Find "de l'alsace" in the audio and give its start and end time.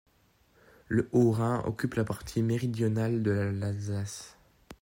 3.21-4.35